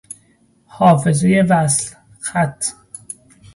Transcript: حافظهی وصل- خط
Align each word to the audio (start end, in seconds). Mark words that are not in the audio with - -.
حافظهی 0.65 1.41
وصل- 1.41 1.95
خط 2.19 2.65